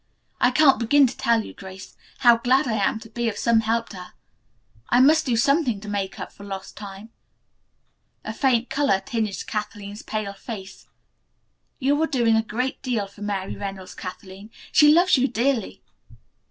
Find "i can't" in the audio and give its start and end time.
0.39-0.79